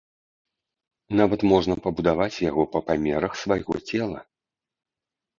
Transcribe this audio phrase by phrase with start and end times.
[1.19, 4.19] Нават можна пабудаваць яго па памерах свайго цела.